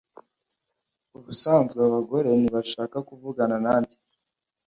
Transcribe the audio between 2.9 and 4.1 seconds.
kuvugana nanjye